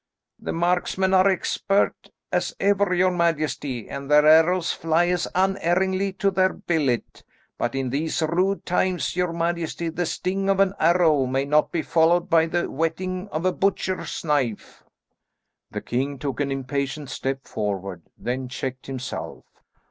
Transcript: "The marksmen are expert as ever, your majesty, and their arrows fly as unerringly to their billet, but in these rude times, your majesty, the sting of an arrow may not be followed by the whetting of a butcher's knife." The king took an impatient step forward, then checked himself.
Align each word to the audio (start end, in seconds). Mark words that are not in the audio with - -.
"The 0.39 0.51
marksmen 0.51 1.13
are 1.13 1.27
expert 1.29 2.09
as 2.31 2.55
ever, 2.59 2.91
your 2.95 3.11
majesty, 3.11 3.87
and 3.87 4.09
their 4.09 4.25
arrows 4.25 4.71
fly 4.71 5.05
as 5.09 5.27
unerringly 5.35 6.11
to 6.13 6.31
their 6.31 6.53
billet, 6.53 7.21
but 7.59 7.75
in 7.75 7.91
these 7.91 8.23
rude 8.23 8.65
times, 8.65 9.15
your 9.15 9.31
majesty, 9.31 9.89
the 9.89 10.07
sting 10.07 10.49
of 10.49 10.59
an 10.59 10.73
arrow 10.79 11.27
may 11.27 11.45
not 11.45 11.71
be 11.71 11.83
followed 11.83 12.31
by 12.31 12.47
the 12.47 12.63
whetting 12.67 13.27
of 13.27 13.45
a 13.45 13.53
butcher's 13.53 14.25
knife." 14.25 14.83
The 15.69 15.81
king 15.81 16.17
took 16.17 16.39
an 16.39 16.51
impatient 16.51 17.11
step 17.11 17.45
forward, 17.47 18.01
then 18.17 18.49
checked 18.49 18.87
himself. 18.87 19.45